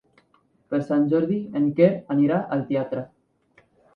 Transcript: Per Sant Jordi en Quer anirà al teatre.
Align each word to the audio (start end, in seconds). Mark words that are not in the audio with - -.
Per 0.71 0.77
Sant 0.85 1.03
Jordi 1.11 1.37
en 1.59 1.69
Quer 1.79 1.91
anirà 2.15 2.39
al 2.57 2.65
teatre. 2.71 3.07